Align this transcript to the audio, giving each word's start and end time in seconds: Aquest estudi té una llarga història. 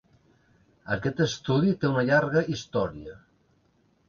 Aquest 0.95 1.21
estudi 1.25 1.75
té 1.83 1.91
una 1.93 2.05
llarga 2.09 2.43
història. 2.55 3.17